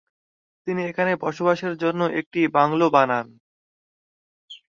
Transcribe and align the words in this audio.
তিনি 0.67 0.81
এখানে 0.85 1.11
বসবাসের 1.23 1.73
জন্যে 1.83 2.05
একটি 2.19 2.41
বাংলো 2.57 2.85
বানান। 2.95 3.27